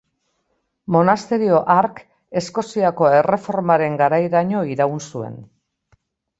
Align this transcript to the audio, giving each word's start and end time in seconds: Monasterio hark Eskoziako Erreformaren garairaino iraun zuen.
Monasterio 0.95 1.59
hark 1.73 2.01
Eskoziako 2.43 3.13
Erreformaren 3.19 4.01
garairaino 4.03 4.67
iraun 4.75 5.07
zuen. 5.13 5.41